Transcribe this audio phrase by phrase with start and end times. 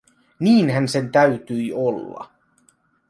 [0.39, 2.27] Niinhän sen täytyi olla!